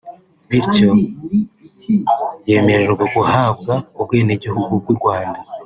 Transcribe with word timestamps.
bityo 0.49 0.89
yemererwa 2.49 3.05
guhabwa 3.15 3.73
ubwenegihugu 3.99 4.71
bw’u 4.81 4.95
Rwanda 4.99 5.39